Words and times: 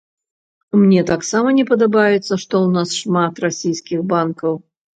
Мне 0.83 1.01
таксама 1.11 1.53
не 1.59 1.65
падабаецца, 1.71 2.23
што 2.43 2.53
ў 2.63 2.73
нас 2.81 2.97
шмат 3.03 3.45
расійскіх 3.47 3.99
банкаў. 4.15 4.53